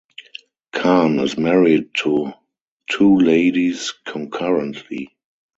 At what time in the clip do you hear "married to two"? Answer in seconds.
1.37-3.19